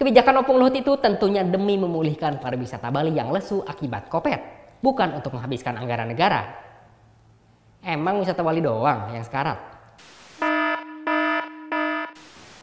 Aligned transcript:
Kebijakan 0.00 0.40
Opung 0.40 0.56
Luhut 0.56 0.72
itu 0.72 0.96
tentunya 0.96 1.44
demi 1.44 1.76
memulihkan 1.76 2.40
pariwisata 2.40 2.88
Bali 2.88 3.12
yang 3.12 3.28
lesu 3.28 3.60
akibat 3.60 4.08
kopet, 4.08 4.40
bukan 4.80 5.12
untuk 5.20 5.36
menghabiskan 5.36 5.76
anggaran 5.76 6.08
negara. 6.08 6.56
Emang 7.84 8.16
wisata 8.16 8.40
Bali 8.40 8.64
doang 8.64 9.12
yang 9.12 9.20
sekarat? 9.20 9.60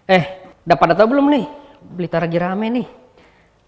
Eh, 0.10 0.24
udah 0.66 0.78
pada 0.82 0.98
tahu 0.98 1.14
belum 1.14 1.30
nih? 1.30 1.46
Blitar 1.86 2.26
lagi 2.26 2.42
rame 2.42 2.68
nih. 2.74 2.88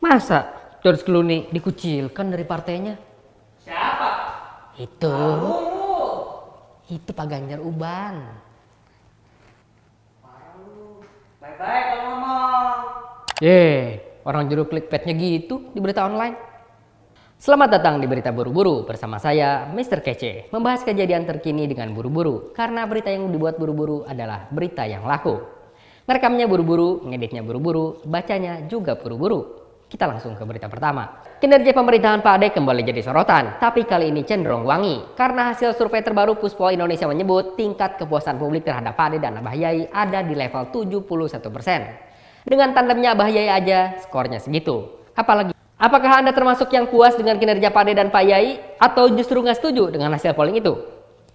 Masa 0.01 0.49
George 0.81 1.05
Clooney 1.05 1.53
dikucilkan 1.53 2.25
dari 2.25 2.49
partainya? 2.49 2.97
Siapa? 3.61 4.09
Itu. 4.81 5.13
Lu. 5.13 5.53
Itu 6.89 7.13
Pak 7.13 7.25
Ganjar 7.29 7.61
Uban. 7.61 8.48
Ye, 13.39 13.95
orang 14.27 14.51
juru 14.51 14.67
clickbaitnya 14.67 15.15
gitu 15.15 15.71
di 15.71 15.79
berita 15.79 16.03
online. 16.03 16.35
Selamat 17.39 17.79
datang 17.79 17.95
di 17.95 18.03
Berita 18.03 18.35
Buru-Buru 18.35 18.83
bersama 18.83 19.15
saya, 19.15 19.63
Mr. 19.71 20.03
Kece, 20.03 20.51
membahas 20.51 20.83
kejadian 20.83 21.23
terkini 21.23 21.63
dengan 21.63 21.95
buru-buru 21.95 22.51
karena 22.51 22.83
berita 22.83 23.07
yang 23.07 23.31
dibuat 23.31 23.55
buru-buru 23.55 24.03
adalah 24.03 24.51
berita 24.51 24.83
yang 24.83 25.07
laku. 25.07 25.39
Merekamnya 26.03 26.51
buru-buru, 26.51 26.99
ngeditnya 27.07 27.39
buru-buru, 27.39 28.03
bacanya 28.03 28.67
juga 28.67 28.99
buru-buru. 28.99 29.55
Kita 29.87 30.03
langsung 30.03 30.35
ke 30.35 30.43
berita 30.43 30.67
pertama. 30.67 31.23
Kinerja 31.39 31.71
pemerintahan 31.71 32.19
Pak 32.19 32.33
Ade 32.43 32.47
kembali 32.51 32.83
jadi 32.83 32.99
sorotan, 33.07 33.55
tapi 33.55 33.87
kali 33.87 34.11
ini 34.11 34.27
cenderung 34.27 34.67
wangi. 34.67 35.15
Karena 35.15 35.55
hasil 35.55 35.79
survei 35.79 36.03
terbaru 36.03 36.35
Puspol 36.35 36.75
Indonesia 36.75 37.07
menyebut 37.07 37.55
tingkat 37.55 37.95
kepuasan 38.03 38.35
publik 38.35 38.67
terhadap 38.67 38.99
Pak 38.99 39.15
Ade 39.15 39.23
dan 39.23 39.39
Abah 39.39 39.55
Yai 39.55 39.87
ada 39.95 40.27
di 40.27 40.35
level 40.35 40.75
71%. 40.75 42.08
Dengan 42.47 42.71
tandemnya 42.71 43.15
Abah 43.15 43.27
Yai 43.27 43.51
aja, 43.51 43.99
skornya 44.03 44.39
segitu. 44.39 44.87
Apalagi, 45.15 45.51
apakah 45.75 46.23
Anda 46.23 46.31
termasuk 46.31 46.71
yang 46.71 46.87
puas 46.87 47.15
dengan 47.19 47.35
kinerja 47.35 47.71
Pak 47.71 47.83
Ade 47.83 47.93
dan 47.99 48.07
Pak 48.07 48.23
Yai? 48.23 48.59
Atau 48.79 49.11
justru 49.11 49.43
nggak 49.43 49.59
setuju 49.59 49.91
dengan 49.91 50.15
hasil 50.15 50.31
polling 50.31 50.59
itu? 50.59 50.75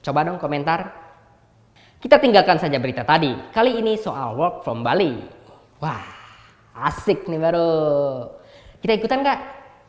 Coba 0.00 0.24
dong 0.24 0.41
komentar. 0.41 0.92
Kita 2.00 2.20
tinggalkan 2.20 2.61
saja 2.61 2.77
berita 2.77 3.00
tadi. 3.05 3.33
Kali 3.52 3.80
ini 3.80 3.96
soal 3.96 4.36
work 4.36 4.61
from 4.61 4.84
Bali. 4.84 5.16
Wah, 5.80 6.05
asik 6.77 7.28
nih 7.28 7.41
baru. 7.41 7.68
Kita 8.84 8.92
ikutan 8.92 9.24
nggak? 9.24 9.41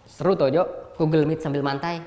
Seru 0.08 0.36
toh, 0.40 0.48
Jo. 0.48 0.64
Google 0.96 1.28
Meet 1.28 1.44
sambil 1.44 1.60
mantai. 1.60 2.00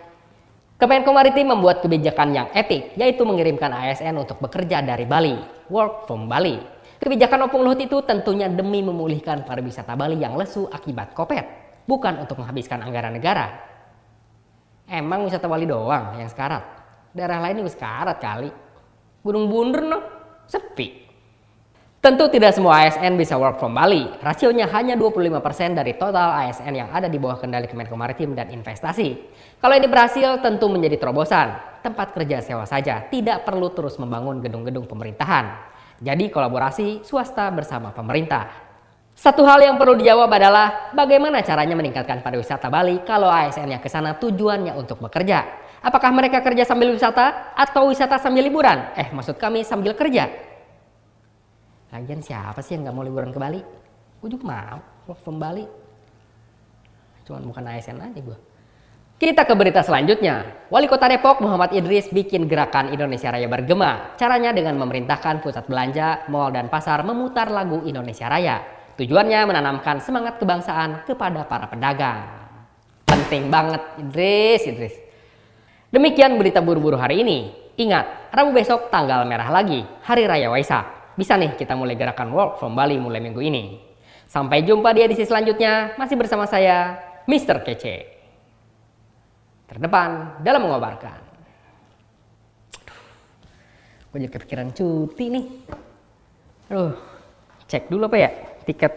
Kemenko 0.78 1.10
Maritim 1.10 1.50
membuat 1.50 1.82
kebijakan 1.82 2.30
yang 2.32 2.48
etik, 2.54 2.94
yaitu 2.94 3.26
mengirimkan 3.26 3.68
ASN 3.68 4.14
untuk 4.14 4.38
bekerja 4.38 4.78
dari 4.78 5.04
Bali, 5.04 5.34
work 5.68 6.06
from 6.06 6.30
Bali. 6.30 6.77
Kebijakan 6.98 7.46
Opung 7.46 7.62
Luhut 7.62 7.78
itu 7.78 8.02
tentunya 8.02 8.50
demi 8.50 8.82
memulihkan 8.82 9.46
pariwisata 9.46 9.94
Bali 9.94 10.18
yang 10.18 10.34
lesu 10.34 10.66
akibat 10.66 11.14
kopet, 11.14 11.46
bukan 11.86 12.26
untuk 12.26 12.42
menghabiskan 12.42 12.82
anggaran 12.82 13.14
negara. 13.14 13.54
Emang 14.90 15.22
wisata 15.22 15.46
Bali 15.46 15.62
doang 15.62 16.18
yang 16.18 16.26
sekarat? 16.26 16.64
Daerah 17.14 17.38
lain 17.38 17.62
juga 17.62 17.70
sekarat 17.70 18.18
kali. 18.18 18.50
Gunung 19.22 19.46
Bunder 19.46 19.82
no, 19.86 19.98
sepi. 20.50 21.06
Tentu 21.98 22.30
tidak 22.30 22.54
semua 22.54 22.86
ASN 22.86 23.18
bisa 23.18 23.34
work 23.34 23.58
from 23.58 23.74
Bali. 23.74 24.06
Rasionya 24.22 24.70
hanya 24.70 24.94
25% 24.94 25.74
dari 25.74 25.98
total 25.98 26.30
ASN 26.46 26.70
yang 26.70 26.88
ada 26.94 27.10
di 27.10 27.18
bawah 27.18 27.42
kendali 27.42 27.66
Kemenko 27.66 27.98
Maritim 27.98 28.38
dan 28.38 28.54
Investasi. 28.54 29.18
Kalau 29.58 29.74
ini 29.74 29.90
berhasil 29.90 30.38
tentu 30.38 30.70
menjadi 30.70 30.94
terobosan. 30.94 31.58
Tempat 31.78 32.14
kerja 32.14 32.42
sewa 32.42 32.66
saja, 32.66 33.06
tidak 33.06 33.46
perlu 33.46 33.70
terus 33.74 33.98
membangun 33.98 34.42
gedung-gedung 34.42 34.86
pemerintahan. 34.86 35.77
Jadi 35.98 36.30
kolaborasi 36.30 37.02
swasta 37.02 37.50
bersama 37.50 37.90
pemerintah. 37.90 38.68
Satu 39.18 39.42
hal 39.42 39.58
yang 39.66 39.74
perlu 39.74 39.98
dijawab 39.98 40.30
adalah 40.30 40.94
bagaimana 40.94 41.42
caranya 41.42 41.74
meningkatkan 41.74 42.22
pariwisata 42.22 42.70
Bali 42.70 43.02
kalau 43.02 43.26
ASN 43.26 43.66
yang 43.66 43.82
ke 43.82 43.90
sana 43.90 44.14
tujuannya 44.14 44.78
untuk 44.78 45.02
bekerja. 45.02 45.42
Apakah 45.82 46.14
mereka 46.14 46.38
kerja 46.38 46.62
sambil 46.62 46.94
wisata 46.94 47.50
atau 47.58 47.90
wisata 47.90 48.14
sambil 48.22 48.46
liburan? 48.46 48.94
Eh, 48.94 49.10
maksud 49.10 49.34
kami 49.34 49.66
sambil 49.66 49.98
kerja. 49.98 50.30
Lagian 51.90 52.22
siapa 52.22 52.62
sih 52.62 52.78
yang 52.78 52.86
nggak 52.86 52.94
mau 52.94 53.02
liburan 53.02 53.34
ke 53.34 53.38
Bali? 53.42 53.60
Gue 54.22 54.28
juga 54.30 54.54
mau, 54.54 54.78
work 55.10 55.18
from 55.26 55.42
Bali. 55.42 55.66
Cuman 57.26 57.42
bukan 57.42 57.64
ASN 57.74 57.98
aja 57.98 58.20
gue. 58.22 58.38
Kita 59.18 59.42
ke 59.42 59.50
berita 59.58 59.82
selanjutnya. 59.82 60.62
Wali 60.70 60.86
Kota 60.86 61.10
Depok 61.10 61.42
Muhammad 61.42 61.74
Idris 61.74 62.06
bikin 62.14 62.46
gerakan 62.46 62.94
Indonesia 62.94 63.34
Raya 63.34 63.50
bergema. 63.50 64.14
Caranya 64.14 64.54
dengan 64.54 64.78
memerintahkan 64.78 65.42
pusat 65.42 65.66
belanja, 65.66 66.30
mal 66.30 66.54
dan 66.54 66.70
pasar 66.70 67.02
memutar 67.02 67.50
lagu 67.50 67.82
Indonesia 67.82 68.30
Raya. 68.30 68.62
Tujuannya 68.94 69.42
menanamkan 69.42 69.98
semangat 69.98 70.38
kebangsaan 70.38 71.02
kepada 71.02 71.42
para 71.50 71.66
pedagang. 71.66 72.30
Penting 73.10 73.50
banget 73.50 73.82
Idris, 73.98 74.62
Idris. 74.70 74.94
Demikian 75.90 76.38
berita 76.38 76.62
buru-buru 76.62 76.94
hari 76.94 77.26
ini. 77.26 77.50
Ingat, 77.74 78.30
Rabu 78.30 78.54
besok 78.54 78.86
tanggal 78.86 79.26
merah 79.26 79.50
lagi, 79.50 79.82
Hari 80.06 80.30
Raya 80.30 80.46
Waisak. 80.46 81.18
Bisa 81.18 81.34
nih 81.34 81.58
kita 81.58 81.74
mulai 81.74 81.98
gerakan 81.98 82.30
work 82.30 82.62
from 82.62 82.78
Bali 82.78 82.94
mulai 82.94 83.18
minggu 83.18 83.42
ini. 83.42 83.82
Sampai 84.30 84.62
jumpa 84.62 84.94
di 84.94 85.02
edisi 85.02 85.26
selanjutnya, 85.26 85.98
masih 85.98 86.14
bersama 86.14 86.46
saya, 86.46 87.02
Mr. 87.26 87.66
Kece 87.66 88.17
terdepan 89.68 90.40
dalam 90.40 90.64
mengobarkan. 90.64 91.20
Gue 94.08 94.18
jadi 94.24 94.32
kepikiran 94.32 94.72
cuti 94.72 95.24
nih. 95.28 95.46
Aduh, 96.72 96.96
cek 97.68 97.92
dulu 97.92 98.08
apa 98.08 98.16
ya 98.16 98.30
tiket 98.64 98.92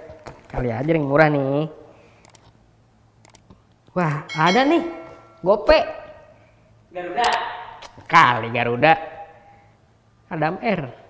kali 0.48 0.72
aja 0.72 0.88
yang 0.88 1.04
murah 1.04 1.28
nih. 1.28 1.68
Wah, 3.92 4.24
ada 4.32 4.64
nih. 4.64 4.84
Gope. 5.44 5.80
Garuda. 6.96 7.28
Kali 8.08 8.48
Garuda. 8.56 8.94
Adam 10.32 10.56
R. 10.64 11.01